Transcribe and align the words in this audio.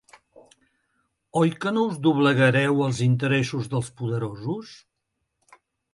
Oi 1.41 1.51
que 1.65 1.73
no 1.75 1.83
us 1.89 1.99
doblegareu 2.07 2.81
als 2.87 3.03
interessos 3.09 3.69
dels 3.75 3.93
poderosos? 4.01 4.77